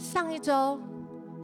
[0.00, 0.80] 上一周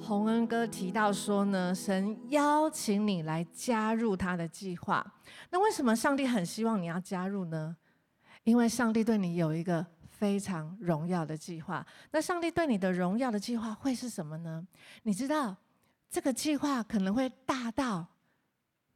[0.01, 5.07] 洪恩哥提到说呢，神邀请你来加入他的计划。
[5.51, 7.77] 那为什么上帝很希望你要加入呢？
[8.45, 11.87] 因为上帝对你有一个非常荣耀的计划。
[12.13, 14.67] 那上帝对你的荣耀的计划会是什么呢？
[15.03, 15.55] 你知道
[16.09, 18.07] 这个计划可能会大到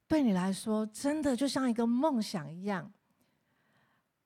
[0.08, 2.90] 对你来说真的就像一个梦想一样。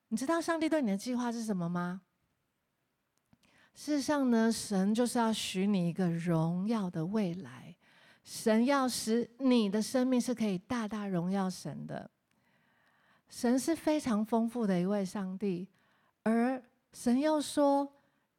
[0.07, 2.03] 你知道上帝对你的计划是什么吗？
[3.75, 7.75] 事实上呢，神就是要许你一个荣耀的未来。
[8.23, 12.09] 神要使你的生命是可以大大荣耀神的。
[13.29, 15.67] 神是非常丰富的一位上帝，
[16.23, 16.59] 而
[16.93, 17.87] 神又说，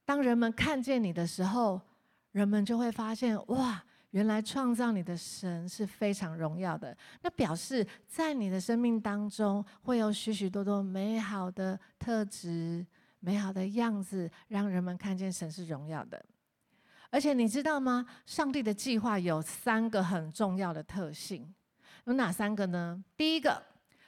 [0.05, 1.81] 当人们看见你的时候，
[2.33, 6.97] 人们就会发现，哇，原来创造你的神是非常荣耀的。
[7.23, 12.85] 那表示在你的生命当中会有许许多多美好的特质。
[13.27, 16.25] 美好的样子，让人们看见神是荣耀的。
[17.11, 18.07] 而且你知道吗？
[18.25, 21.53] 上帝的计划有三个很重要的特性，
[22.05, 23.03] 有哪三个呢？
[23.17, 23.61] 第一个，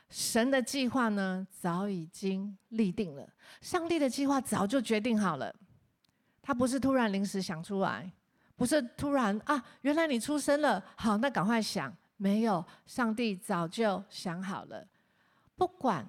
[0.09, 3.29] 神的计划呢，早已经立定了。
[3.61, 5.53] 上帝的计划早就决定好了，
[6.41, 8.09] 他不是突然临时想出来，
[8.55, 11.92] 不是突然啊，原来你出生了，好，那赶快想。
[12.19, 14.87] 没有，上帝早就想好了，
[15.57, 16.09] 不管。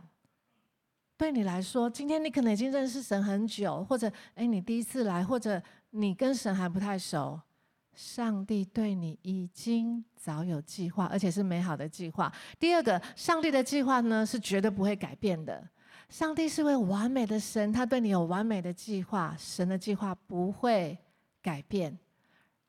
[1.19, 7.37] 对你来说，今天你可能已经认识神很久，或者诶，你第一次来，或者你跟神还不太熟。
[7.93, 12.31] 上帝对你已经早有计划，而且是美好的计划。
[12.57, 15.61] 第二个，上帝的计划呢，是绝对不会改变的。
[16.07, 20.97] 上帝是位完美的神，他对你有完美的计划，神的计划不会
[21.41, 21.99] 改变。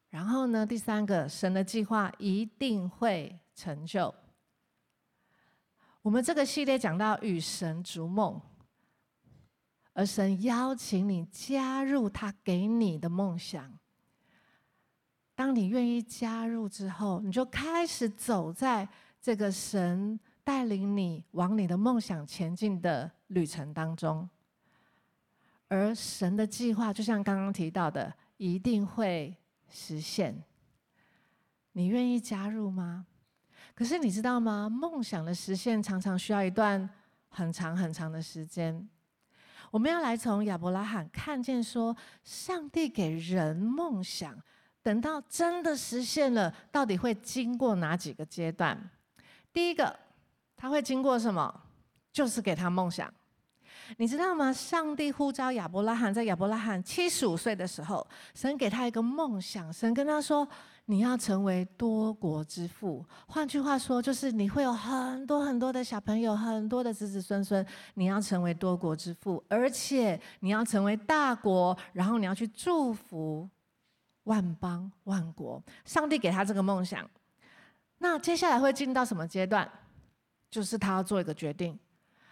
[0.09, 4.13] 然后呢，第三个，神的计划一定会成就。
[6.03, 8.41] 我们这个系列讲到与神逐梦，
[9.93, 13.79] 而神邀请你加入他给你的梦想。
[15.35, 18.89] 当你愿意加入之后，你就开始走在
[19.21, 24.29] 这个神带领你往你的梦想前进的旅程当中。
[25.69, 29.37] 而神的计划，就像刚刚提到的，一定会
[29.69, 30.43] 实现。
[31.73, 33.07] 你愿意加入吗？
[33.75, 34.69] 可是你知道吗？
[34.69, 36.89] 梦想的实现常常需要一段
[37.29, 38.89] 很长很长的时间。
[39.71, 44.37] 我们要来从亚伯拉罕看见说，上帝给人梦想，
[44.83, 48.91] 等到真的实现了，到底会经过哪几个阶段？
[49.53, 49.99] 第一个，
[50.57, 51.63] 他会经过什么？
[52.13, 53.13] 就是给他梦想。
[53.97, 54.53] 你知道吗？
[54.53, 60.47] 上帝呼召亚伯拉罕，在亚伯拉罕七十五岁的时候，神给他一个梦想，神跟他说。
[60.91, 67.65] 你要成为多国之父，换句话说，就是你会有很多很多的小朋友，很多的子子孙孙。
[67.95, 73.49] 你要成为多国之父，而且你要成为大国，然后你要去祝福
[74.25, 75.63] 万邦万国。
[75.85, 77.09] 上帝给他这个梦想，
[77.99, 79.71] 那接下来会进到什么阶段？
[80.51, 81.79] 就是他要做一个决定，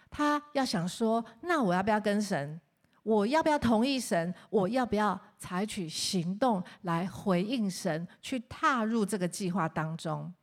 [0.09, 2.59] 他要想说：那我要不要跟神？
[3.03, 4.33] 我要不要同意神？
[4.49, 10.33] 我要不要采取行动来回应神，去踏入这个计划当中？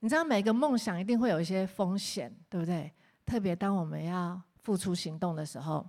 [0.00, 2.92] 你知道，每个梦想一定会有一些风险，对不对？
[3.24, 5.84] 特别当我们要付出行动的时候，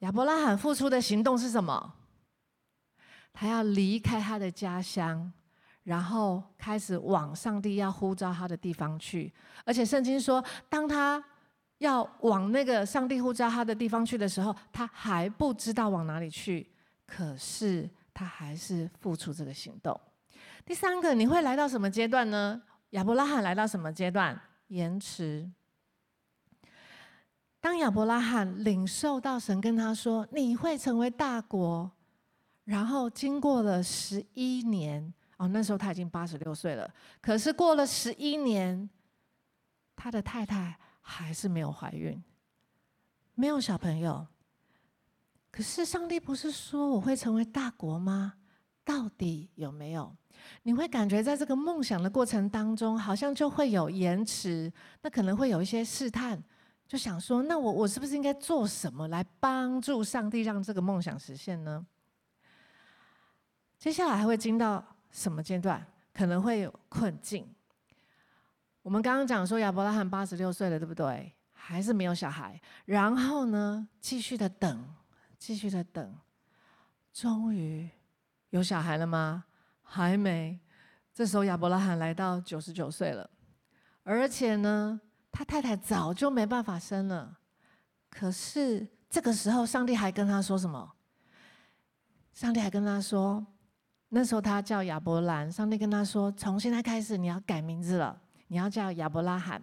[0.00, 1.94] 亚伯拉罕付出的行动是什么？
[3.32, 5.32] 他要离开他的家乡，
[5.82, 9.32] 然后开始往上帝要呼召他的地方去。
[9.64, 11.22] 而且圣经说，当他
[11.84, 16.66] 要往那个上帝呼召他的地方去的时候，他还不知道往哪里去，
[17.06, 19.98] 可是他还是付出这个行动。
[20.64, 22.60] 第三个，你会来到什么阶段呢？
[22.90, 24.40] 亚伯拉罕来到什么阶段？
[24.68, 25.48] 延迟。
[27.60, 31.90] 当亚伯拉罕领受到神跟他说你会成为大国，
[32.64, 36.90] 然后经过了十一年，哦，那时候他已经八十六岁了，
[37.20, 38.88] 可是过了十一年，
[39.94, 40.78] 他的太太。
[41.06, 42.20] 还是没有怀孕，
[43.34, 44.26] 没有小朋友。
[45.50, 48.34] 可是上帝不是说我会成为大国吗？
[48.84, 50.16] 到底有没有？
[50.62, 56.42] 你会感觉在这个梦想的过程当中，好像就会有延迟，那可能会有一些试探，
[56.88, 61.86] 就想说，那我我是不是应该做什么来帮助上帝让这个梦想实现呢？
[63.78, 65.86] 接下来还会进到什么阶段？
[66.12, 67.53] 可能会有困境。
[68.84, 71.32] 我们刚刚讲说亚伯拉罕八十六岁了，对不对？
[71.54, 72.60] 还是没有小孩。
[72.84, 74.84] 然后呢，继续的等，
[75.38, 76.14] 继续的等，
[77.10, 77.88] 终于
[78.50, 79.46] 有小孩了吗？
[79.82, 80.60] 还没。
[81.14, 83.30] 这时候亚伯拉罕来到九十九岁了，
[84.02, 85.00] 而且呢，
[85.32, 87.38] 他太太早就没办法生了。
[88.10, 90.92] 可是这个时候，上帝还跟他说什么？
[92.34, 93.46] 上帝还跟他说
[94.10, 99.62] ：“那时候他叫亚伯兰，上帝跟他说：“从现在开始，你要改名字了，你要叫亚伯拉罕。”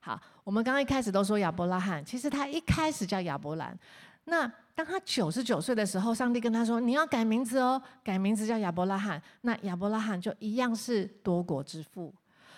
[0.00, 3.78] 好，我们刚刚一开始都说亚伯拉罕，其实他一开始叫亚伯兰。
[4.24, 12.12] 那当他九十九岁的时候，上帝跟他说：“你要改名字哦，改名字叫亚伯拉罕。”那亚伯拉罕就一样是多国之父。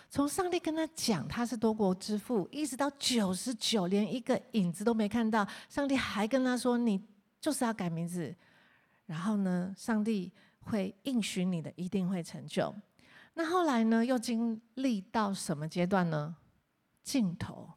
[0.08, 7.02] 从上帝跟他讲他是多国之父，一直到九十九，连一个影子都没看到，上帝还跟他说：“你
[7.40, 8.34] 就是要改名字。”
[9.06, 10.30] 然后呢，上帝
[10.60, 12.74] 会应许你的，一定会成就。
[13.34, 16.36] 那后来呢，又经历到什么阶段呢？
[17.02, 17.72] 尽头，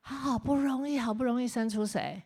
[0.00, 2.22] 好不容易，好不容易生出谁？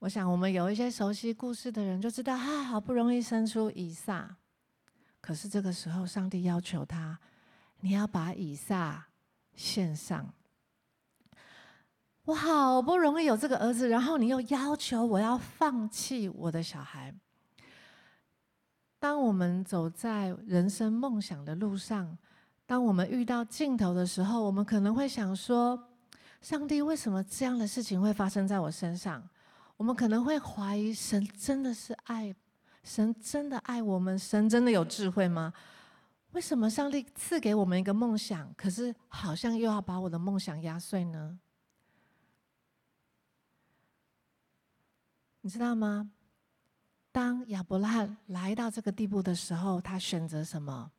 [0.00, 4.36] 我想我们有一些熟悉故事的人就知道，啊，好不容易生出以撒。
[5.20, 7.18] 可是这个时候，上帝要求他，
[7.80, 9.06] 你要把以撒
[9.54, 10.32] 献上。
[12.24, 17.14] 我好不容易有这个儿子，然后你又要求我要放弃我的小孩。
[19.04, 22.16] 当我们走在人生梦想的路上，
[22.64, 25.78] 当我们遇到尽头的时候，我们可能会想说
[26.40, 29.22] ：“上帝，为什么这样的事情会发生在我身上？”
[29.76, 32.34] 我们可能会怀疑：神真的是爱，
[32.82, 35.52] 神真的爱我们，神真的有智慧吗？
[36.32, 41.38] 为什么上帝赐给我们一个梦想，可是好像又要把我的梦想压碎呢？
[45.42, 46.10] 你知道吗？
[47.14, 50.90] 当亚伯拉罕来到这个地步的时候，他选择什么？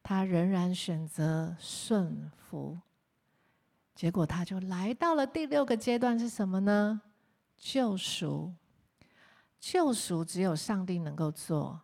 [0.00, 2.78] 他仍然选择顺服，
[3.96, 7.00] 结果他就来到了第六个阶段是什么呢？
[7.56, 8.54] 救赎。
[9.58, 11.80] 救赎只有上帝能够做，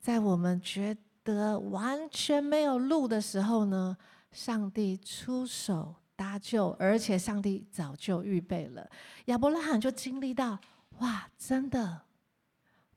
[0.00, 3.96] 在我们觉得完全没有路的时候呢，
[4.32, 8.90] 上帝出手搭救，而且上帝早就预备了。
[9.26, 10.58] 亚伯拉罕就经历到，
[10.98, 12.02] 哇，真的。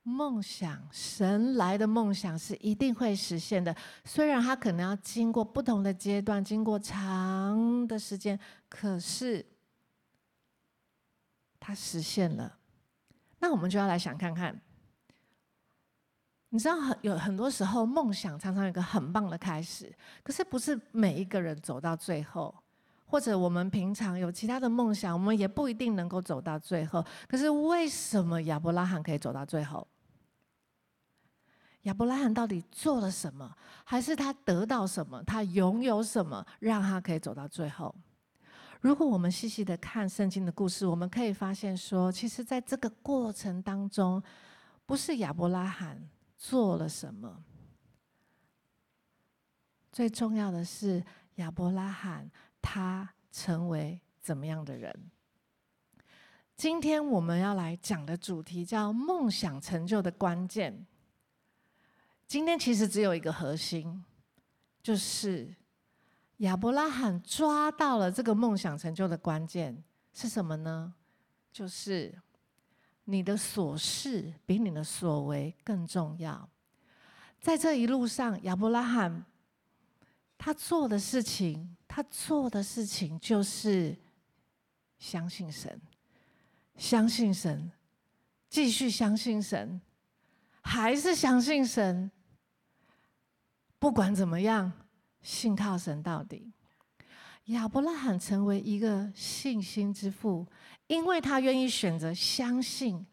[0.07, 3.75] 梦想，神来的梦想是一定会实现的。
[4.05, 8.39] 虽然他可能要经过不同的阶段，经过长的时间，
[8.69, 9.45] 可是
[11.59, 12.57] 他实现了。
[13.39, 14.57] 那我们就要来想看看，
[16.49, 19.93] 你知道很有很多时候梦想常常有一个很棒的开始，
[20.23, 22.55] 可是不是每一个人走到最后，
[23.05, 27.05] 或者我们平常有其他的梦想，我们也不一定能够走到最后。
[27.27, 29.85] 可是为什么亚伯拉罕可以走到最后？
[31.87, 33.49] 亚伯拉罕到底做了什么？
[33.85, 35.23] 还是他得到什么？
[35.23, 37.95] 他拥有什么，让他可以走到最后？
[38.81, 44.21] 如果我们细细的看圣经的故事，我们可以发现说，其实在这个过程当中，
[44.85, 47.41] 不是亚伯拉罕做了什么，
[49.89, 51.01] 最重要的是
[51.35, 52.29] 亚伯拉罕
[52.61, 54.93] 他成为怎么样的人？
[56.57, 60.85] 今天我们要来讲的主题叫“梦想成就的关键”。
[62.27, 64.03] 今天其实只有一个核心，
[64.83, 65.55] 就是
[66.39, 69.81] 亚伯拉罕抓到了这个梦想成就的关键
[70.13, 70.93] 是什么呢？
[71.53, 72.13] 就是
[73.05, 76.49] 你的所事比你的所为更重要。
[77.39, 79.25] 在这一路上，亚伯拉罕
[80.37, 83.97] 他做的事情，他做的事情就是
[84.99, 85.81] 相信神，
[86.75, 87.71] 相信神，
[88.49, 89.79] 继续相信神，
[90.59, 92.11] 还是相信神。
[93.79, 94.71] 不管怎么样，
[95.21, 96.51] 信靠神到底。
[97.45, 100.45] 亚伯拉罕成为一个信心之父，
[100.87, 103.05] 因为他愿意选择相信，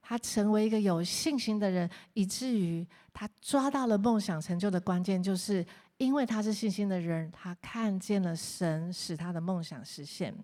[0.00, 5.66] 他成为一个有信心的人，以至于他抓到了梦想成就的关键，就是
[5.98, 10.34] 因为他是信心的人，他看见了神使他的梦想实现。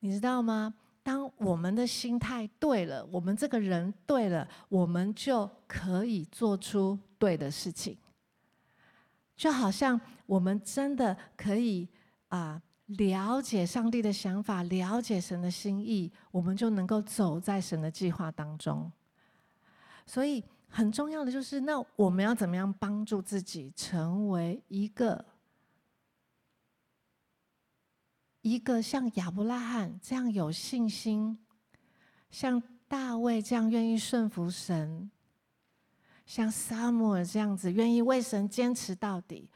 [0.00, 0.74] 你知道吗？
[1.04, 7.96] 当我们的心态对了，我们这个人对了，我们就可以做出对的事情。
[9.38, 11.88] 就好像我们真的可以
[12.26, 18.90] 啊，了解上帝的想法，了解神的心意，我们就能够走在神的计划当中。
[20.04, 25.24] 所以很重要的就是，那我们要怎么样帮助自己成为一个
[28.42, 31.38] 一个像亚伯拉罕这样有信心，
[32.30, 35.08] 像大卫这样愿意顺服神。
[36.28, 39.48] 像撒母耳这样子，愿意为神坚持到底，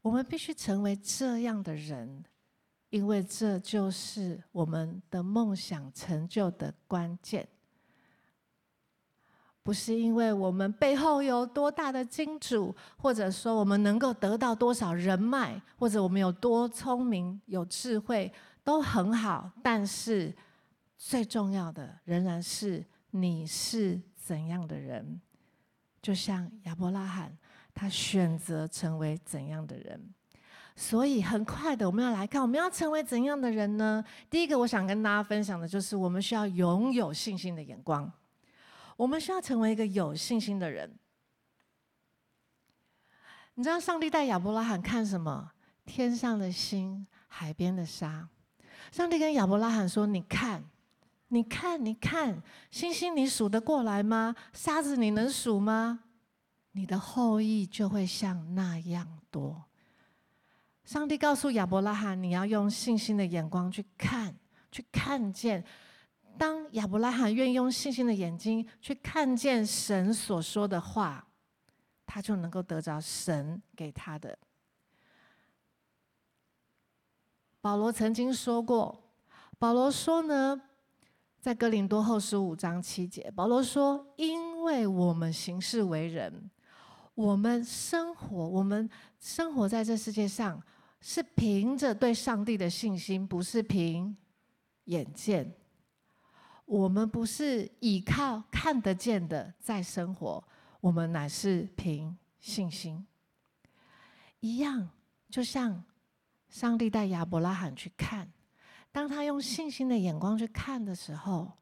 [0.00, 2.24] 我们必须成为这样的人，
[2.88, 7.46] 因为这就是我们的梦想成就的关键。
[9.62, 18.32] 不是因为我们背后有多大的金主，或者说我们能够得到多少人脉，或者我们有多聪明、有智慧，
[18.64, 19.50] 都很好。
[19.62, 20.34] 但是
[20.96, 25.20] 最重要的仍然是你是怎样的人。
[26.00, 27.36] 就像亚伯拉罕，
[27.74, 30.14] 他选择成为怎样的人。
[30.76, 34.02] 所以很快的，我们要来看，我们要成为怎样的人呢？
[34.30, 38.10] 第一个，我想跟大家分享的就是，我们需要拥有信心的眼光。
[38.96, 40.94] 我们需要成为一个有信心的人。
[43.54, 45.52] 你知道上帝带亚伯拉罕看什么？
[45.84, 48.28] 天上的星，海边的沙。
[48.90, 50.64] 上帝跟亚伯拉罕说：“你看，
[51.32, 54.34] 你看，你看，星星你数得过来吗？
[54.52, 56.04] 沙子你能数吗？
[56.72, 59.64] 你的后裔就会像那样多。”
[60.84, 64.34] 上帝告诉亚伯拉罕：“你要用信心的眼光去看，
[64.72, 65.64] 去看见。”
[66.36, 71.28] 当亚伯拉罕愿意用信心的眼睛去看见神所说的话，
[72.06, 74.36] 他就能够得着神给他的。
[77.60, 79.12] 保罗曾经说过，
[79.58, 80.60] 保罗说呢，
[81.40, 86.50] 在哥林多后十五章七节，保罗说：“因为我们行事为人，
[87.14, 90.62] 我们生活，我们生活在这世界上，
[91.00, 94.14] 是凭着对上帝的信心，不是凭
[94.84, 95.50] 眼见。”
[96.66, 100.44] 我们不是依靠看得见的在生活，
[100.80, 103.04] 我们乃是凭信心。
[104.38, 104.88] 一样，
[105.28, 105.82] 就像
[106.48, 108.30] 上帝带亚伯拉罕去看，
[108.92, 111.52] 当他用信心的眼光去看的时候，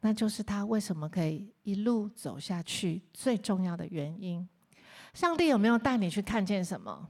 [0.00, 4.48] 那就是他为什么可以一路走下去最重要的原因。
[5.12, 7.08] 上帝有没有带你去看见什么？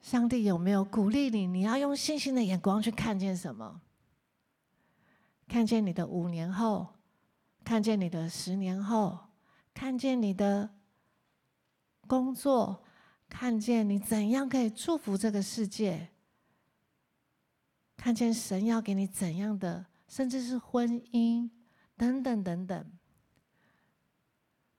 [0.00, 1.46] 上帝有没有鼓励你？
[1.46, 3.80] 你要用信心的眼光去看见什么？
[5.48, 6.94] 看见你的五年后，
[7.64, 9.18] 看见你的十年后，
[9.74, 10.70] 看见你的
[12.06, 12.84] 工作，
[13.28, 16.08] 看见你怎样可以祝福这个世界，
[17.96, 21.50] 看见神要给你怎样的，甚至是婚姻
[21.96, 22.92] 等等等等。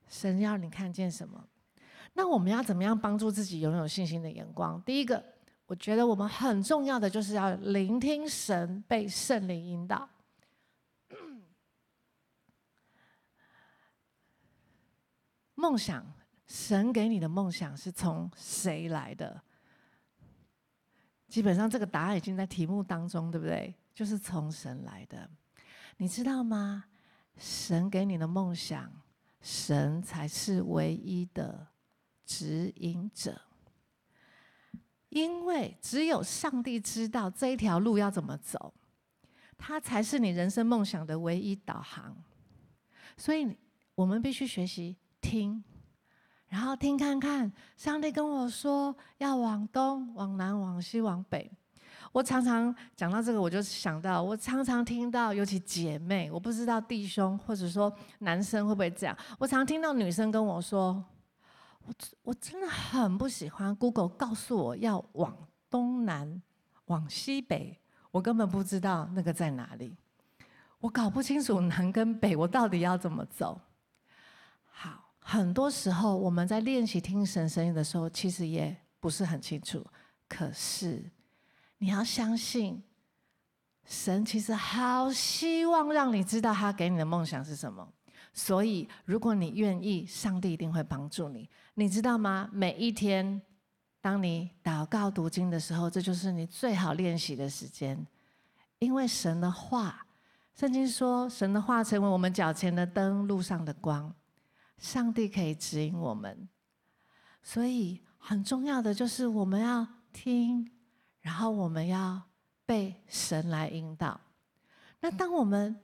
[0.07, 1.47] 神要你看见什么？
[2.13, 4.81] 那我们要怎么样帮助自己拥有信心的眼光？
[4.83, 5.24] 第一个，
[5.65, 10.09] 我觉得我们很重要的就是要聆听神，被圣灵引导。
[15.55, 16.05] 梦想，
[16.45, 19.41] 神给你的梦想是从谁来的？
[21.27, 23.74] 基本上这个答案已经在题目当中，对不对？
[23.93, 25.29] 就是从神来的。
[25.98, 26.86] 你知道吗？
[27.38, 28.91] 神给你的梦想，
[29.41, 31.67] 神才是唯一的
[32.25, 33.41] 指引者。
[35.10, 38.74] 因为只有上帝知道这一条路要怎么走，
[39.57, 42.15] 他才是你人生梦想的唯一导航。
[43.15, 43.57] 所以，
[43.96, 44.98] 我们必须学习。
[45.19, 45.62] 听，
[46.49, 51.51] 然后听看看，上帝跟我说要往东、往南、往西、往北。
[52.13, 59.15] 我常常讲到这个，我就想到，我常常听到，尤其姐妹，我不知道弟兄或者说男生会不会这样。
[59.37, 61.03] 我常听到女生跟我说，
[61.85, 65.35] 我我真的很不喜欢 Google 告诉我要往
[65.69, 66.41] 东南、
[66.85, 67.77] 往西北，
[68.09, 69.95] 我根本不知道那个在哪里，
[70.79, 73.59] 我搞不清楚南跟北，我到底要怎么走。
[75.29, 79.86] 很多时候，我们在练习听神声音的时候，其实也不是很清楚。
[80.25, 81.03] 可是，
[81.79, 82.81] 你要相信，
[83.84, 87.86] 神其实好希望让你知道他给你的梦想是什么。
[88.31, 91.50] 所以，如果你愿意，上帝一定会帮助你。
[91.74, 92.50] 你知道吗？
[92.53, 93.41] 每一天，
[94.00, 98.07] 当你祷告读经的时候，这就是你最好练习的时间，
[98.79, 100.05] 因为神的话，
[100.55, 104.15] 圣经说，神的话成为我们脚前的灯，路上的光。
[104.77, 106.48] 上帝可以指引我们，
[107.41, 110.72] 所以很重要的就是我们要听，
[111.22, 112.22] 然后我们要
[112.65, 114.19] 被神来引导。
[115.00, 115.79] 那当我们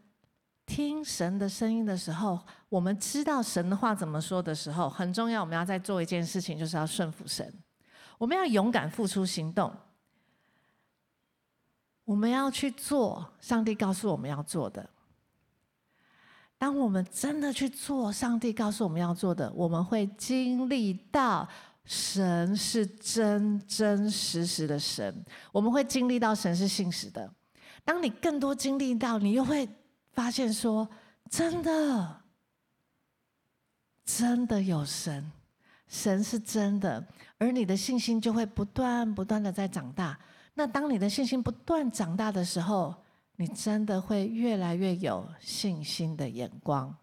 [0.65, 7.53] 听神的声音的时候，我们知道神的话怎么说的时候，很重要，我们要再做一件事情，就是要顺服神。
[8.17, 9.75] 我们要勇敢付出行动，
[12.05, 14.89] 我们要去做上帝告诉我们要做的。
[16.57, 21.47] 当我们真的去做上帝告诉我们要做的，我们会经历到
[21.83, 27.29] 神是真真实实的神，我们会经历到神是信实的。
[27.83, 29.67] 当你更多经历到，你又会
[30.13, 30.87] 发现说，
[31.29, 32.21] 真的，
[34.05, 35.29] 真的有神，
[35.89, 37.05] 神是真的，
[37.37, 40.17] 而你的信心就会不断不断的在长大。
[40.53, 43.02] 那当你的信心不断长大的时候，
[43.35, 46.95] 你真的会越来越有信心的眼光，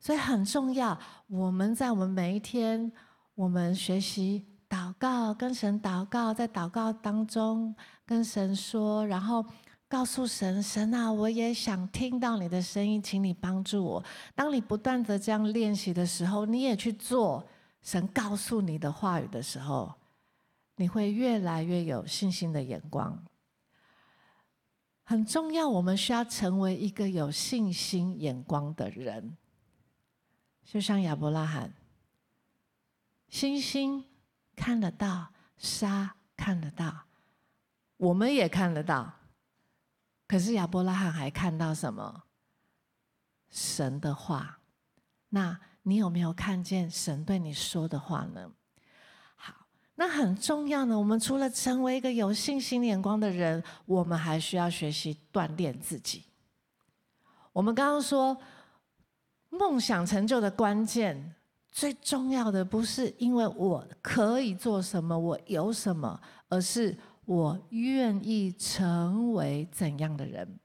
[0.00, 0.98] 所以很重要。
[1.28, 2.90] 我们在我们每一天，
[3.34, 9.44] 我们学习祷告，跟神祷告，在祷告当中跟神说，然后
[9.88, 14.04] 告诉神：神啊，我也想听到你的声音，请你帮助我。
[14.34, 17.46] 当你不断的这样练习的时候，你也去做
[17.80, 19.94] 神告诉你的话语的时候，
[20.76, 23.16] 你会越来越有信心的眼光。
[25.08, 29.38] 很重要，我们需要成为一个有信心眼光的人，
[30.62, 31.72] 就像亚伯拉罕，
[33.26, 34.04] 星星
[34.54, 37.06] 看得到，沙看得到，
[37.96, 39.10] 我们也看得到。
[40.26, 42.24] 可是亚伯拉罕还看到什么？
[43.48, 44.58] 神的话。
[45.30, 48.52] 那你有没有看见神对你说的话呢？
[50.00, 50.96] 那很重要的。
[50.96, 56.22] 我们除了成为一个有信心眼光的人，我们还需要学习锻炼自己。
[57.52, 58.36] 我们刚刚说，
[59.48, 61.34] 梦想成就的关键，
[61.72, 66.96] 最重要的不是因为我可以做什么，我有什么，而是。
[67.28, 70.58] 我愿意成为怎样的人？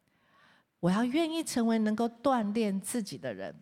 [0.80, 3.54] 我要愿意成为能够锻炼自己的人。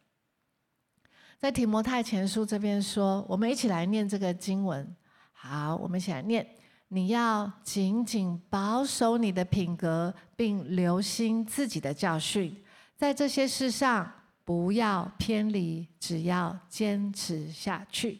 [1.40, 4.96] 在提摩太前书这边说，我们一起来念这个经文。
[5.43, 6.45] 好，我们一起来念：
[6.89, 12.55] 你要紧紧保守你的品格，并留心自己的教训，
[12.95, 14.12] 在这些事上
[14.45, 18.19] 不要偏离，只要坚持下去。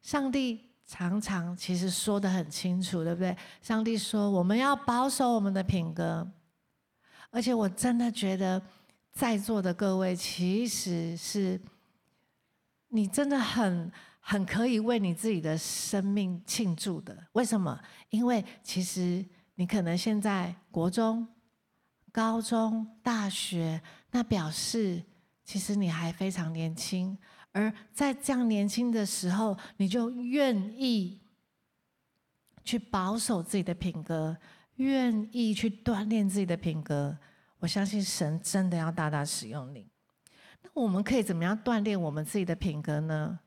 [0.00, 0.60] 上帝。
[0.90, 3.36] 常常其实说得很清楚，对不对？
[3.60, 6.26] 上帝说我们要保守我们的品格，
[7.30, 8.62] 而且我真的觉得
[9.12, 11.60] 在座的各位其实是，
[12.88, 13.92] 你真的很
[14.30, 17.16] 很可以为你自己的生命庆祝的。
[17.32, 17.80] 为什么？
[18.10, 21.26] 因为其实你可能现在国中、
[22.12, 23.80] 高中、大学，
[24.10, 25.02] 那表示
[25.46, 27.16] 其实你还非常年轻。
[27.52, 31.18] 而在这样年轻的时候，你就愿意
[32.62, 34.36] 去保守自己的品格，
[34.74, 37.16] 愿意去锻炼自己的品格。
[37.60, 39.90] 我相信神真的要大大使用你。
[40.60, 43.40] 那我们可以怎么样锻炼我们自己的品格呢？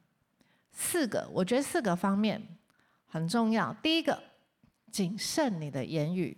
[0.71, 2.41] 四个，我觉得四个方面
[3.05, 3.73] 很重要。
[3.81, 4.21] 第一个，
[4.91, 6.37] 谨慎你的言语。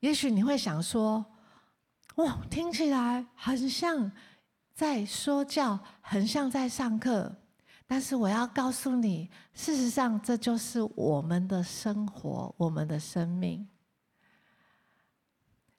[0.00, 1.24] 也许你会想说
[2.16, 4.10] ：“哇，听起来很像。”
[4.72, 7.36] 在说教，很像在上课，
[7.86, 13.68] 但是我要告诉你，事实上这就是我们的生活，我们的生命。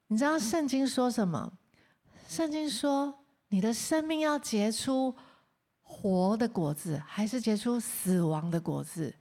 [0.06, 1.52] 你知道圣经说什么？
[2.28, 5.16] 圣经说，你的生命要结出
[5.92, 9.14] 活的果子，还是结出死亡的果子，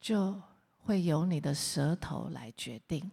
[0.00, 0.40] 就
[0.78, 3.10] 会由你的舌头来决定。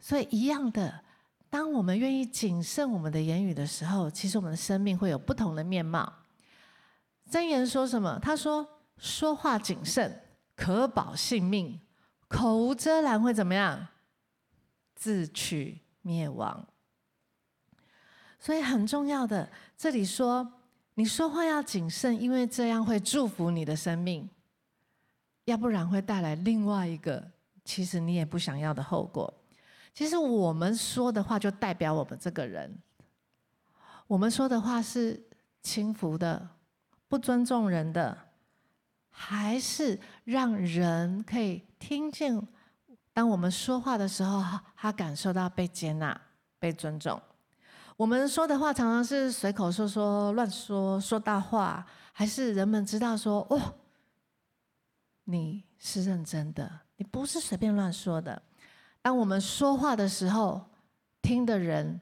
[0.00, 1.04] 所以一样的。
[1.50, 6.10] 当我们愿意谨慎我们的言语的时候，其实我们的生命会有不同的面貌。
[7.30, 8.18] 箴言说什么？
[8.22, 10.22] 他说：“说话谨慎，
[10.56, 11.78] 可保性命；
[12.26, 13.88] 口无遮拦会怎么样？
[14.94, 16.66] 自取灭亡。”
[18.40, 20.61] 所以很重要的，这里说
[20.94, 24.28] 你说话要谨慎，因为这样会祝福你的生命，
[25.46, 27.30] 要不然会带来另外一个
[27.64, 29.32] 其实你也不想要的后果。
[29.94, 32.78] 其实我们说的话就代表我们这个人。
[34.06, 35.22] 我们说的话是
[35.62, 36.48] 轻浮的、
[37.08, 38.16] 不尊重人的，
[39.08, 42.46] 还是让人可以听见？
[43.14, 44.42] 当我们说话的时候，
[44.76, 46.20] 他感受到被接纳、
[46.58, 47.20] 被尊重。
[48.02, 53.78] 我们说的话常常是随口说说、乱说、说大话，还是人们知道说：“哦，
[55.22, 58.42] 你是认真的，你不是随便乱说的。”
[59.00, 60.68] 当我们说话的时候，
[61.22, 62.00] 听的人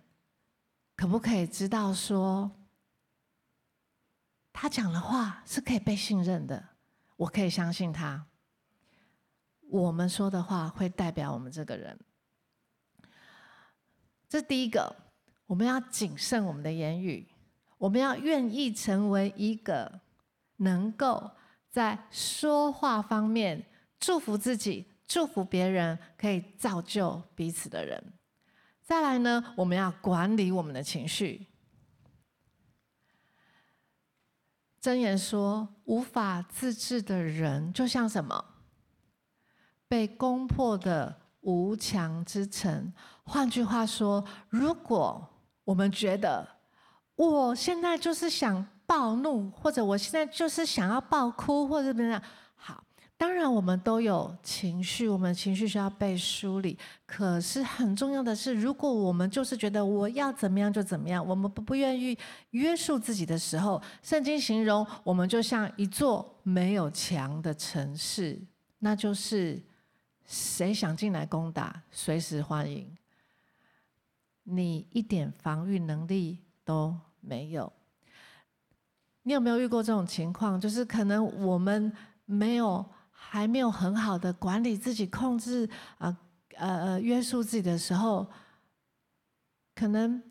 [0.97, 2.51] 可不可以知道说，
[4.55, 6.67] 他讲的话是可以被信任的？
[7.17, 8.25] 我可以相信他。
[9.69, 12.01] 我们说的话会代表我们这个人。
[14.27, 14.97] 这第一个，
[15.51, 17.27] 我们要谨慎我们的言语，
[17.77, 20.01] 我们要愿意成为一个
[20.59, 21.29] 能够
[21.69, 23.67] 在说话方面
[23.99, 24.87] 祝福自己。
[25.09, 28.13] 祝福别人可以造就彼此的人。
[28.81, 31.49] 再来呢，我们要管理我们的情绪。
[34.81, 38.55] 箴言说，无法自制的人，就像什么？
[39.89, 42.93] 被攻破的无墙之城。
[43.25, 45.29] 换句话说，如果
[45.65, 46.47] 我们觉得
[47.17, 52.21] 我现在就是想暴怒，或者我现在就是想要爆哭，或者怎么样？
[52.57, 52.83] 好
[53.17, 56.79] 当然，我们都有情绪，我们情绪需要被梳理。
[57.05, 62.17] 可是很重要的是，如果我们就是觉得我要怎么样就怎么样，我们不不愿意
[62.53, 68.41] 约束自己的时候，圣经形容我们就像一座没有墙的城市，
[68.79, 69.63] 那就是
[70.25, 72.91] 谁想进来攻打，随时欢迎。
[74.45, 77.73] 你一点防御能力都没有。
[79.23, 80.61] 你有没有遇过这种情况？
[80.61, 81.93] 就是可能我们
[82.25, 86.17] 没有还没有很好的管理自己、控制啊
[86.57, 88.27] 呃呃约束自己的时候，
[89.75, 90.23] 可能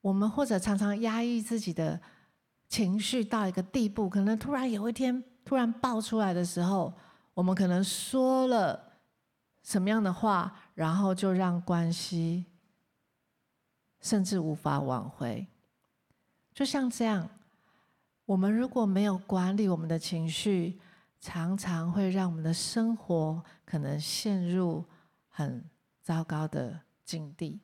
[0.00, 2.00] 我们或者常常压抑自己的
[2.68, 6.94] 情绪到一个地步，可能突然有一天突然爆出来的时候，
[7.34, 8.92] 我们可能说了
[9.62, 12.46] 什么样的话，然后就让关系
[14.00, 15.46] 甚至无法挽回，
[16.54, 17.28] 就像这样。
[18.24, 20.80] 我们如果没有管理我们的情绪，
[21.20, 24.84] 常常会让我们的生活可能陷入
[25.28, 25.64] 很
[26.02, 27.60] 糟糕的境地。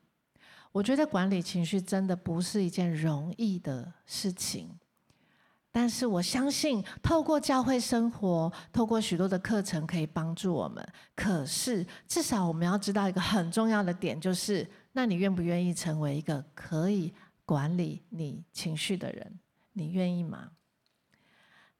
[0.70, 4.70] 我觉得管理情绪真的不是一件容易的事情，
[5.72, 10.86] 但是我相信透过教会生活，透过许多的课程可以帮助我们。
[11.16, 17.12] 可是至少我们要知道一个很重要的点，就是那你愿不愿意成为一个可以
[17.44, 19.38] 管理你情绪的人？
[19.72, 20.52] 你愿意吗？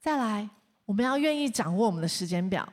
[0.00, 0.48] 再来，
[0.84, 2.70] 我们要愿意掌握我们的时间表。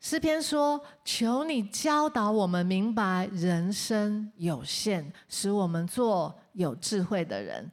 [0.00, 7.70] 诗篇说：“求你教导我们明白人生有限，使我们做有智慧的人。”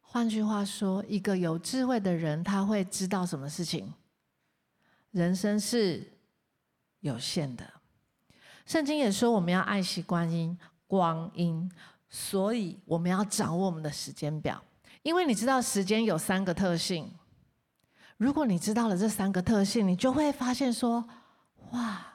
[0.00, 3.92] 换句话说，一个有智慧的人，他会知道什么事情？
[5.10, 6.18] 人生是
[7.00, 7.75] 有限的。
[8.66, 11.70] 圣经也说，我们要爱惜光阴，光阴。
[12.08, 14.62] 所以我们要掌握我们的时间表，
[15.02, 17.12] 因为你知道时间有三个特性。
[18.16, 21.06] 如果你知道了这三个特性，你就会发现说：
[21.72, 22.14] 哇，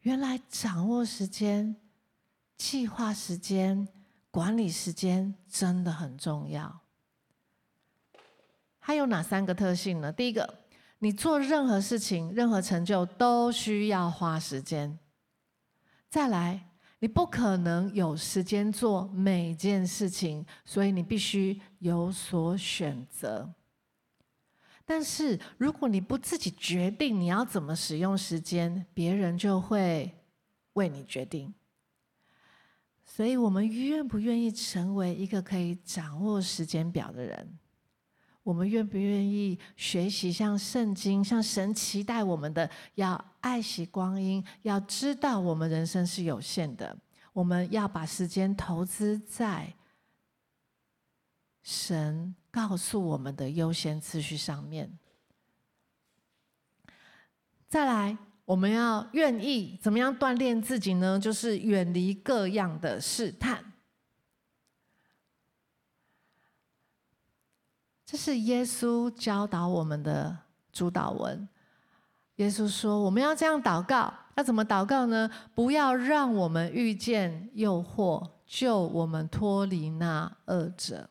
[0.00, 1.76] 原来掌握时间、
[2.56, 3.88] 计划时间、
[4.32, 6.80] 管理时间真的很重要。
[8.80, 10.12] 还有哪三个特性呢？
[10.12, 10.58] 第一个，
[10.98, 14.98] 你做任何事情、任何成就都需要花时间。
[16.10, 16.66] 再来。
[17.02, 23.54] 你不可能有时间做每件事情，所以你必须有所选择。
[24.84, 30.14] 但是如果你不自己决定你要怎么使用时间，别人就会
[30.74, 31.54] 为你决定。
[33.02, 37.58] 所以，我们愿不愿意成为一个可以掌握时间表的人？
[38.42, 46.96] 我们愿不愿意学习像圣经、像神期待我们的，要爱惜光阴，要知道我们人生是有限的，
[47.32, 49.74] 我们要把时间投资在
[51.62, 54.98] 神告诉我们的优先次序上面。
[57.68, 61.20] 再来，我们要愿意怎么样锻炼自己呢？
[61.20, 63.69] 就是远离各样的试探。
[68.10, 70.36] 这是耶稣教导我们的
[70.72, 71.48] 主祷文。
[72.36, 75.30] 耶稣说：“我们要这样祷告，要怎么祷告呢？
[75.54, 81.08] 不要让我们遇见诱惑，救我们脱离那恶者。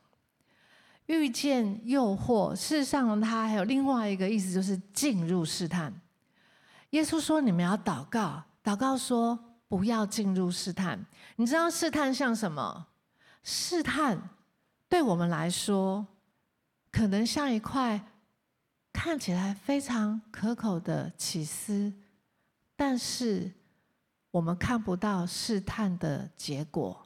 [1.05, 6.01] 遇见诱惑，事实上它还有另外一个意思，就是进入试探。
[6.89, 11.05] 耶稣说：你们要祷告，祷告说不要进入试探。
[11.37, 12.87] 你知道试探像什么？
[13.41, 14.29] 试探
[14.89, 16.05] 对我们来说。”
[16.91, 17.99] 可能像一块
[18.91, 21.93] 看起来非常可口的起司，
[22.75, 23.51] 但是
[24.31, 27.05] 我们看不到试探的结果，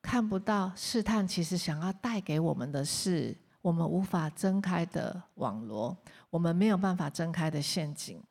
[0.00, 5.96] 看不到试探其实想要带给我们的是我们无法睁开的网罗，
[6.30, 8.22] 我们没有办法睁开的陷阱。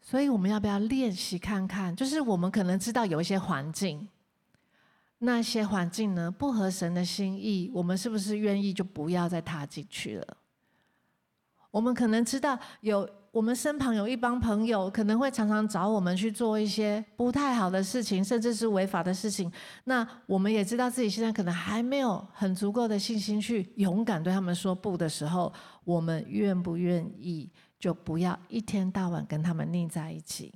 [0.00, 1.94] 所以我们要不要练习看看？
[1.94, 4.08] 就是我们可能知道有一些环境。
[5.20, 10.36] 那些环境呢，不合神的心意，我们是不是愿意就不要再踏进去了？
[11.70, 19.52] 我们可能知道有我们身旁有一帮朋友，可能会常常找我们去做一些不太好的事情，甚至是违法的事情。
[19.84, 25.52] 那我们也知道自己现在可能还没有很足够的信心去勇敢对他们说不的时候，
[25.84, 30.52] 我们愿不愿意就不要一天到晚跟他们腻在一起？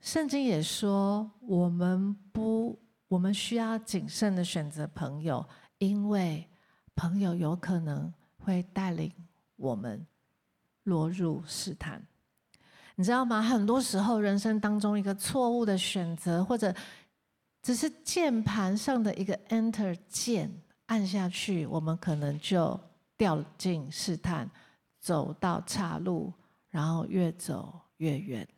[0.00, 2.78] 圣经也说，我们不，
[3.08, 5.46] 我们需要谨慎的选择朋友，
[5.78, 6.48] 因为
[6.94, 9.12] 朋友有可能会带领
[9.56, 10.06] 我们
[10.84, 12.00] 落入试探。
[12.94, 13.42] 你知道吗？
[13.42, 16.74] 很多时候，人生当中一个错误的选择，或者
[17.60, 22.78] 只是键盘上的一个 Enter 键按下去，我们可能就
[23.16, 24.48] 掉进试探，
[25.00, 26.32] 走到岔路，
[26.70, 28.48] 然后越走越远。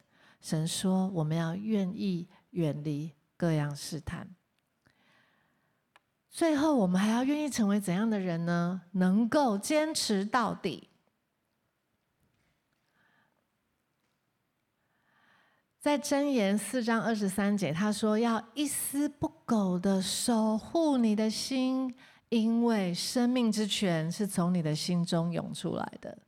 [0.41, 4.35] 神说我们要愿意远离各样试探。
[6.31, 8.83] 最后我们还要愿意成为怎样的人呢？
[8.93, 10.89] 能够坚持到底。
[15.81, 21.95] 在箴言四章二十三节他说要一丝不苟的守护你的心
[22.29, 26.19] 因为生命之泉是从你的心中涌出来的。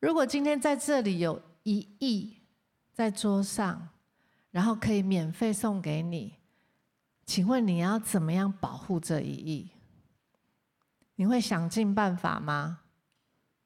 [0.00, 2.36] 如果今天在这里有一亿
[2.96, 3.90] 在桌上，
[4.50, 6.32] 然后可以免费送给你，
[7.26, 9.68] 请问你要怎么样保护这一亿？
[11.16, 12.78] 你会想尽办法吗？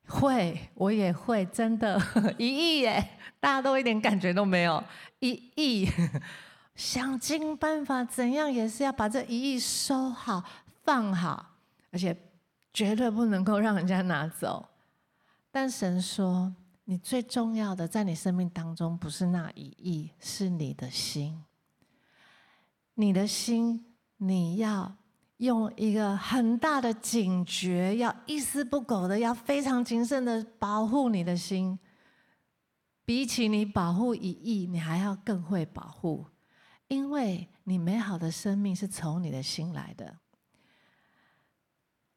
[0.09, 1.97] 会，我也会，真的，
[2.39, 3.09] 一亿耶！
[3.39, 4.83] 大家都一点感觉都没有，
[5.21, 5.89] 一亿，
[6.75, 10.43] 想尽办法，怎样也是要把这一亿收好、
[10.83, 11.55] 放好，
[11.93, 12.17] 而且
[12.73, 14.71] 绝对不能够让人家拿走。
[15.53, 16.53] 但神说，
[16.91, 21.41] 你最重要的，在你生命当中，不是那一亿，是你的心。
[22.95, 24.93] 你的心，你要
[25.37, 31.79] 用一个很大的警觉，要一丝不苟的，要非常谨慎的保护你的心。
[33.05, 36.27] 比起你保护一亿，你还要更会保护，
[36.89, 40.19] 因为你美好的生命是从你的心来的。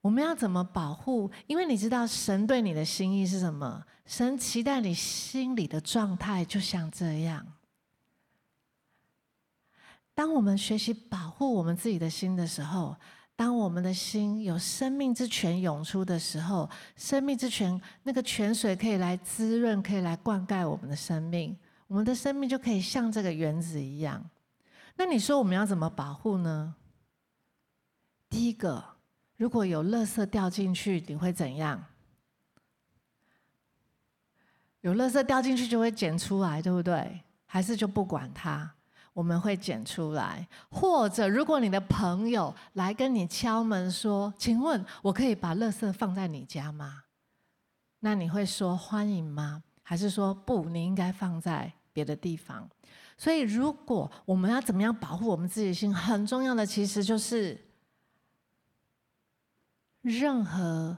[0.02, 1.30] 我们要怎么保护？
[1.46, 3.86] 因为你知道神对你的心意是什么？
[4.06, 7.46] 神期待你心里的状态就像这样。
[10.14, 12.96] 当我们学习保护我们自己的心的时候，
[13.36, 24.24] 当我们的心有生命之泉涌出的时候，生命之泉那个泉水可以来滋润，可以来灌溉我们的生命，我们的生命就可以像这个园子一样。
[24.96, 26.76] 那你说我们要怎么保护呢？
[28.30, 28.94] 第一个。
[29.36, 31.84] 如果有垃圾掉进去，你会怎样？
[34.84, 37.22] 有垃圾掉进去就会捡出来，对不对？
[37.46, 38.72] 还是就不管它？
[39.14, 40.48] 我们会捡出来。
[40.70, 47.04] 或者，如果你的朋友来跟你敲门说：“请问我可以把垃圾放在你家吗？”
[48.00, 49.64] 那你会说欢迎吗？
[49.82, 50.66] 还是说不？
[50.66, 52.70] 你应该放在别的地方。
[53.18, 57.60] 所以，如果我们要怎么样保护我们自己的心，很重要的其实就是。
[60.02, 60.98] 任何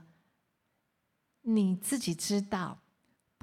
[1.43, 2.80] 你自己知道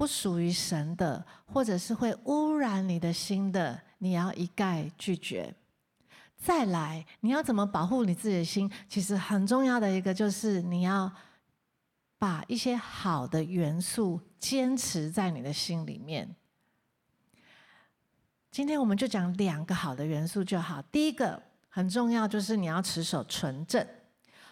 [0.03, 5.55] 不属于神的，或者是会污染你的心的，你要一概拒绝。
[6.35, 8.69] 再来，你要怎么保护你自己的心？
[8.89, 11.09] 其实很重要的一个就是你要
[12.19, 16.35] 把一些好的元素坚持在你的心里面。
[18.51, 20.81] 今天我们就讲两个好的元素就好。
[20.81, 23.87] 第一个很重要，就是你要持守纯正。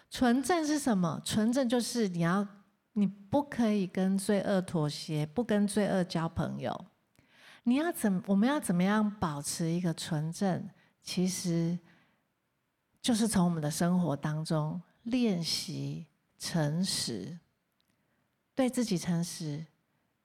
[0.08, 1.20] 纯正是什么？
[1.22, 2.48] 纯正就是你要，
[2.94, 6.86] 你不可以跟罪恶妥协，不跟罪恶交朋友。
[7.64, 8.22] 你要怎？
[8.26, 10.68] 我们要怎么样保持一个纯正？
[11.02, 11.78] 其实
[13.00, 16.06] 就是从我们的生活当中练习
[16.38, 17.38] 诚实，
[18.54, 19.66] 对自己诚实，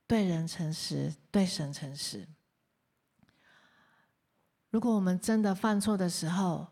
[0.05, 2.27] 对人诚实，对神诚实。
[4.69, 6.67] 如果我们真的犯错的时候，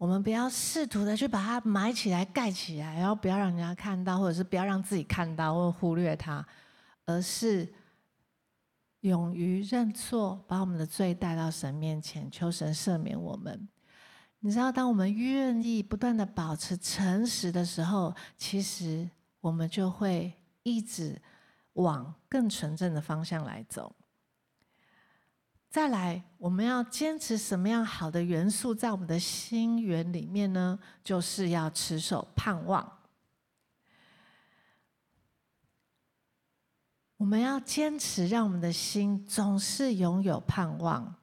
[0.00, 6.42] 我们不要试图的去把它埋起来、盖起来，然后不要让人家看到，或者是不要让自己看到或忽略它，
[7.04, 7.70] 而是
[9.00, 13.68] 勇于认错，把我们的罪带到神面前，求神赦免我们。
[14.38, 19.06] 你知道，当我们愿意不断的保持诚实的时候，其实
[19.42, 20.32] 我们就会
[20.62, 21.20] 一直
[21.74, 23.94] 往更纯正的方向来走。
[25.70, 30.76] 再来，我们要坚持什么样好的元素在我们的心园里面呢？
[31.04, 32.98] 就是要持守盼望。
[37.18, 41.14] 我们要坚持让我们的心总是拥有盼望，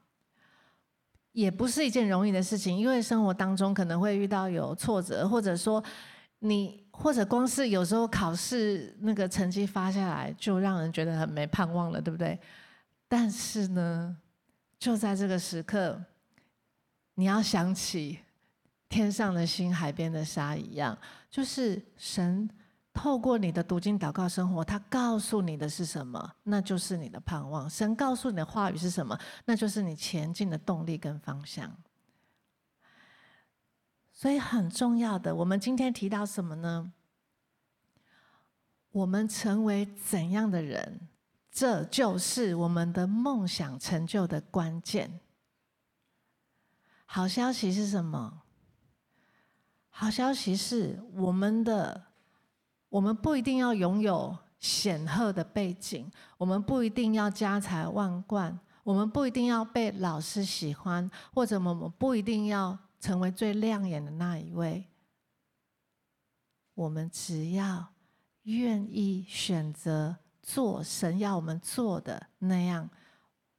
[1.33, 5.83] 也不是一件容易的事情，因为生活当中可能会遇到有挫折，或者说
[6.39, 12.39] 你，或者光是有时候考试那个成绩发下来，就让人觉得很没盼望了，对不对？
[13.10, 14.15] 但是呢，
[14.79, 16.03] 就在这个时刻，
[17.15, 18.19] 你要想起
[18.87, 20.97] 天上的星、海边的沙一样，
[21.29, 22.49] 就是神
[22.93, 26.35] 透过你的读经、祷告生活，他告诉你的是什么？
[26.43, 27.69] 那就是你的盼望。
[27.69, 29.17] 神告诉你的话语是什么？
[29.45, 31.75] 那就是你前进的动力跟方向。
[34.13, 36.91] 所以很重要的，我们今天提到什么呢？
[38.91, 41.07] 我们成为怎样的人？
[41.58, 45.20] 这就是我们的梦想成就的关键。
[47.08, 48.43] 好消息是什么？
[49.89, 52.10] 好消息是我们的，
[52.89, 64.86] 我们不一定要拥有显赫的背景，我们不一定要家财万贯，我们不一定要被老师喜欢，或者我们不一定要成为最亮眼的那一位。
[66.76, 67.96] 我们只要
[68.43, 70.17] 愿意选择。
[70.47, 72.89] 做神要我们做的那样，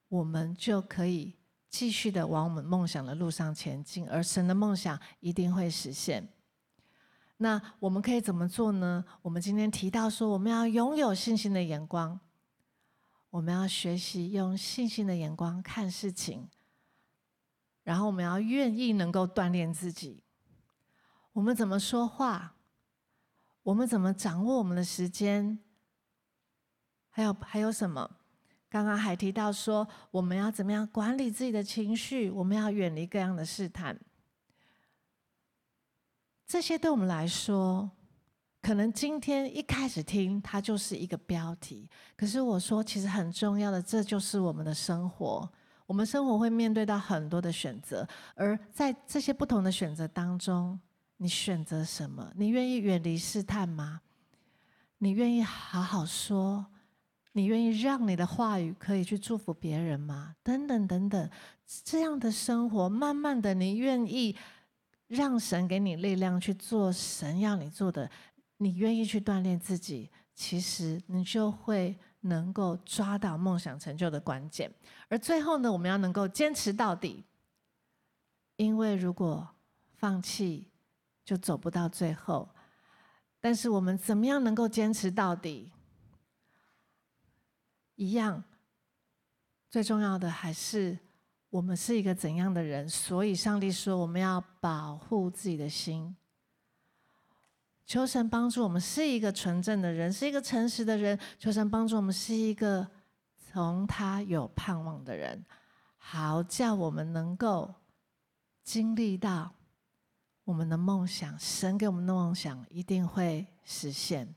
[0.08, 1.34] 我们就可以
[1.68, 6.26] 继续的往我们梦想的路上前进，而神的梦想一定会实现。
[7.36, 9.04] 那我们可以怎么做呢？
[9.20, 12.18] 我们今天提到说，我们要拥有信心的眼光，
[13.28, 16.48] 我们要学习用信心的眼光看事情，
[17.82, 20.24] 然后我们要愿意能够锻炼自己。
[21.34, 22.54] 我们怎么说话？
[23.64, 25.58] 我们怎么掌握我们的时间？
[27.18, 28.08] 还有还有什么？
[28.70, 32.30] 刚刚还提到说，我们要怎么样管理自己的情绪？
[32.30, 33.98] 我们要远离各样的试探。
[36.46, 37.90] 这些对我们来说，
[38.62, 41.90] 可能今天一开始听它就是一个标题。
[42.16, 45.50] 可是我说，其实很重要的，这就是我们的生活。
[45.86, 50.78] 我们生活会面对到很多的选择，而在这些不同的选择当中，
[51.16, 52.32] 你选择什么？
[52.36, 54.02] 你愿意远离试探吗？
[54.98, 56.64] 你愿意好好说？
[57.38, 60.34] 你愿意让你的话语可以去祝福别人吗？
[60.42, 61.30] 等等等等，
[61.84, 64.34] 这样的生活，慢慢的，你愿意
[65.06, 68.10] 让神给你力量去做神要你做的，
[68.56, 74.68] 你愿意去锻炼自己，其实你就会能够抓到梦想成就的关键。
[75.08, 77.22] 而最后呢，我们要能够坚持到底，
[78.56, 79.48] 因为如果
[79.94, 80.66] 放弃，
[81.24, 82.48] 就走不到最后。
[83.38, 85.70] 但是我们怎么样能够坚持到底？
[87.98, 88.44] 一样，
[89.68, 90.96] 最重要的还是
[91.50, 92.88] 我们是一个怎样的人。
[92.88, 96.16] 所以上帝说，我们要保护自己的心。
[97.84, 101.18] 求神帮助我们是一个纯正的人，是一个诚实的人。
[101.40, 102.88] 求神帮助我们是一个
[103.36, 105.44] 从他有盼望的人，
[105.96, 107.74] 好叫我们能够
[108.62, 109.52] 经历到
[110.44, 111.36] 我们的梦想。
[111.36, 114.32] 神给我们的梦想一定会实现。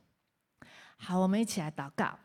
[0.98, 2.18] 好，我们一起来祷告。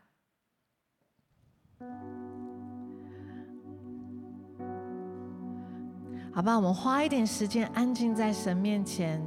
[6.31, 9.21] 好吧，我们花一点时间安静在神面前。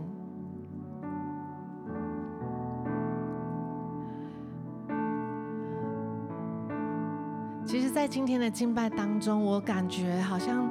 [7.64, 10.68] 其实，在今天的敬拜当中，我感觉好像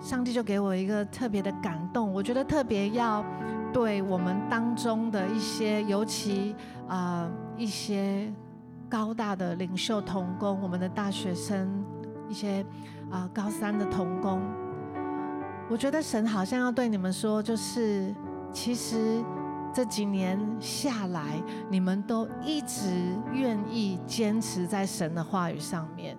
[0.00, 2.12] 上帝就给我一个特别的感动。
[2.12, 3.24] 我觉得特别要
[3.72, 6.54] 对我们当中的一些，尤其
[6.88, 8.32] 啊、一些。
[8.88, 11.84] 高大的领袖童工，我们的大学生，
[12.28, 12.64] 一些
[13.10, 14.40] 啊、高三的童工，
[15.68, 18.14] 我觉得神好像要对你们说，就是
[18.50, 19.22] 其实
[19.74, 26.16] 这几年下来，你们都一直愿意坚持在神的话语上面。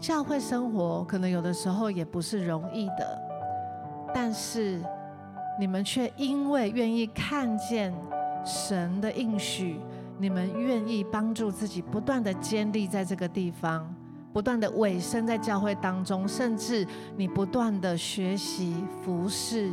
[0.00, 3.18] 教会生活可能有的时候也不是容易的，
[4.12, 4.82] 但是
[5.60, 7.94] 你们却因为愿意看见
[8.44, 9.80] 神的应许。
[10.22, 13.92] 你们愿意帮助自己，不断的坚立在这个地方，
[14.32, 19.72] 不断的委身在教会当中，甚至你不断的学习服侍，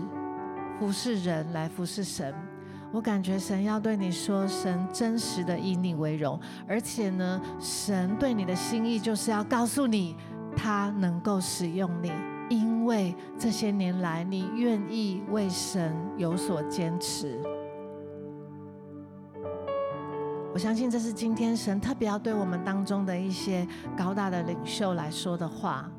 [0.79, 2.33] 服侍人来服侍神。
[2.91, 10.15] 我感觉神要对你说，神真实的以你为荣，而且呢，神对你的心意就是要告诉你，
[10.57, 12.11] 他能够使用你，
[12.49, 17.39] 因为这些年来你愿意为神有所坚持。
[20.51, 25.89] 我相信这是今天神特别要对我们当中的一些高大的领袖来说的话。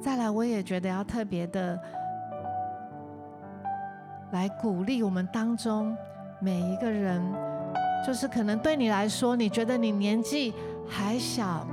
[0.00, 1.78] 再来，我也觉得要特别的
[4.32, 5.96] 来鼓励我们当中
[6.40, 7.20] 每一个人，
[8.06, 10.54] 就是可能对你来说，你觉得你年纪
[10.86, 11.66] 还小，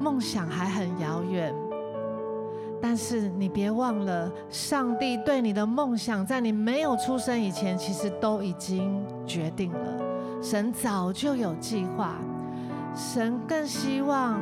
[0.00, 1.54] 梦想还很遥远。
[2.80, 9.78] 但是你别忘了，上帝对你的梦想，在你没有出生以前，其实都已经决定了。
[10.42, 12.16] 神早就有计划，
[12.94, 14.40] 神更希望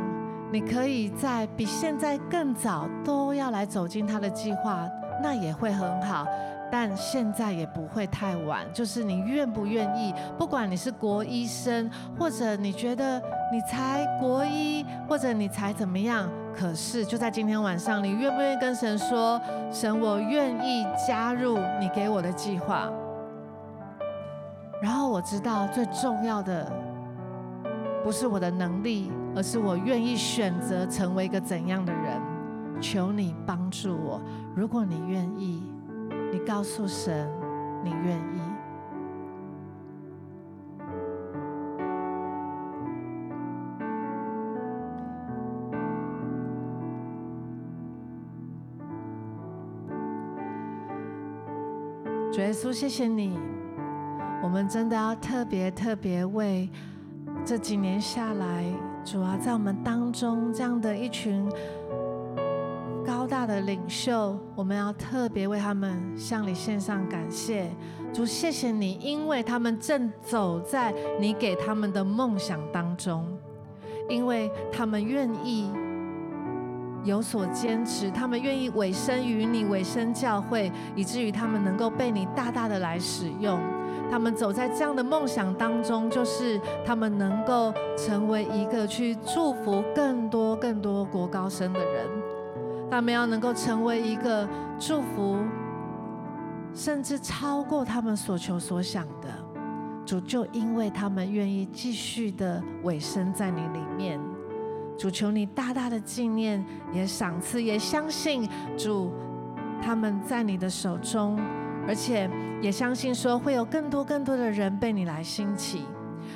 [0.52, 4.88] 你可以在比现在更早都要来走进他的计划，
[5.22, 6.26] 那也会很好。
[6.72, 10.12] 但现在也不会太晚，就是你愿不愿意？
[10.36, 11.88] 不管你是国医生，
[12.18, 19.40] 或者你觉得你才国一，或者你才怎么样，可是就在今天晚上，你愿不愿意跟神说
[19.72, 22.90] ：“神，我愿意加入你给我的计划。”
[24.80, 26.70] 然后我知道最重要的
[28.02, 32.20] 不是我的能力，而是我愿意选择成为一个怎样的人。
[32.80, 34.20] 求你帮助我，
[34.54, 35.62] 如果你愿意。
[36.32, 37.28] 你告诉神，
[37.84, 38.40] 你愿意。
[52.54, 53.38] 稣，谢谢你。
[54.42, 56.70] 我们真的要特别特别为
[57.44, 58.64] 这几年下来，
[59.04, 61.50] 主啊，在我们当中这样的一群
[63.04, 67.70] 高大的领袖，我们要特别为他们向你献上感谢。
[68.12, 73.26] 主，谢谢你，因为他们正走在你给他们的梦想当中，
[74.08, 75.70] 因为他们愿意。
[77.04, 83.60] 有所坚持，他们愿意委身于你，委身教会，以至于他们能够被你大大的来使用。
[84.10, 92.06] 他们走在这样的梦想当中，就是他们能够成为一个去祝福更多更多国高生的人。
[92.90, 94.48] 他们要能够成为一个
[94.78, 95.38] 祝福，
[96.74, 99.28] 甚至超过他们所求所想的
[100.06, 104.20] 主，就因为他们愿意继续的委身在你里面。
[104.96, 109.12] 主求你大大的纪念，也赏赐，也相信主，
[109.82, 111.38] 他们在你的手中，
[111.86, 112.30] 而且
[112.62, 115.82] 也相信说会有更多更多的人被你来兴起。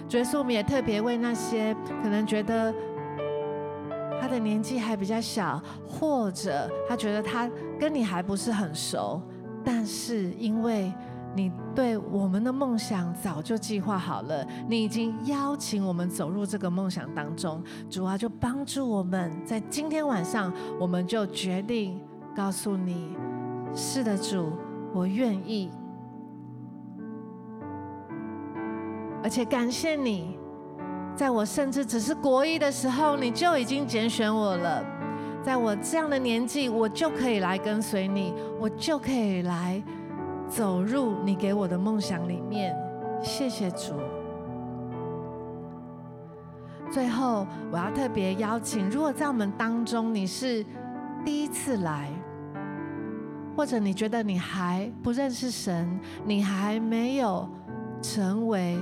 [0.08, 2.74] 主耶稣，我们也特别为那些可能觉得
[4.20, 9.22] 他的年纪还比较小，或者他觉得他跟你还不是很熟，
[9.64, 10.92] 但是因为。
[11.34, 17.62] 你对我们的梦想早就计划好了，你已经邀请我们走入这个梦想当中。
[17.88, 22.00] 主啊，就帮助我们在今天晚上，我们就决定
[22.34, 23.16] 告诉你：
[23.74, 24.52] 是的，主，
[24.92, 25.70] 我愿意。
[29.22, 30.38] 而且感谢你，
[31.14, 34.84] 在我甚至只是国一的时候，你就已经拣选我了。
[35.42, 39.82] 在我这样的年纪，我就可以来跟随你，我就可以来。
[40.48, 42.74] 走入你给我的梦想里面，
[43.22, 43.92] 谢谢主。
[46.90, 50.64] 最后，我要特别邀请，如果在我们当中你是
[51.22, 52.10] 第一次来，
[53.54, 57.46] 或者你觉得你还不认识神，你还没有
[58.00, 58.78] 成为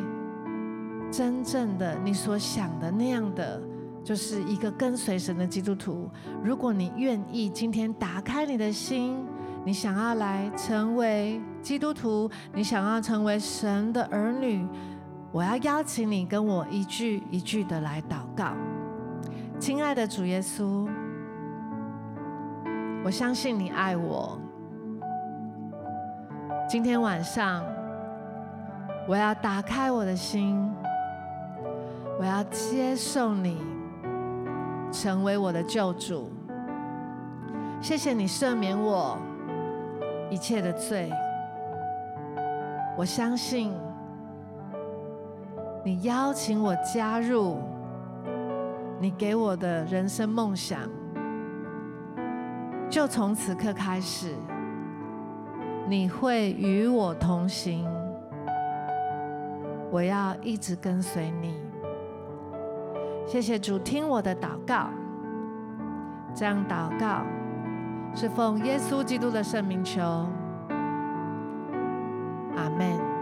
[1.11, 3.61] 真正的你所想的那样的，
[4.05, 6.09] 就是一个跟随神的基督徒。
[6.45, 9.17] 如果你愿意，今天打开你的心。
[9.65, 14.65] 你想要来成为基督徒，你想要成为神的儿女，
[15.33, 18.53] 我要邀请你跟我一句一句的来祷告。
[19.59, 20.89] 亲爱的主耶稣，
[23.05, 24.39] 我相信你爱我。
[26.69, 27.65] 今天晚上，
[29.09, 30.73] 我要打开我的心，
[32.21, 33.61] 我要接受你，
[34.93, 36.31] 成为我的救主。
[37.81, 39.19] 谢谢你赦免我。
[40.29, 41.09] 一切的罪，
[42.97, 43.73] 我相信
[45.85, 47.59] 你邀请我加入
[48.99, 50.81] 你给我的人生梦想，
[52.89, 54.35] 就从此刻开始，
[55.87, 57.87] 你会与我同行。
[59.91, 61.55] 我要一直跟随你。
[63.27, 64.89] 谢谢主，听我的祷告，
[66.35, 67.23] 这样祷告。
[68.15, 70.27] 是奉耶稣基督的圣名求。
[72.57, 73.16] 阿门。